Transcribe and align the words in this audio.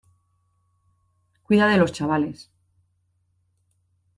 cuida 1.43 1.67
de 1.67 1.77
los 1.77 1.91
chavales. 1.93 2.49